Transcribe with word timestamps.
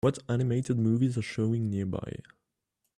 What 0.03 0.17
animated 0.27 0.79
movies 0.79 1.15
are 1.15 1.21
showing 1.21 1.69
nearby 1.69 2.15